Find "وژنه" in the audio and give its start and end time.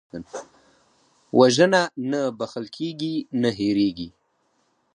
1.39-1.81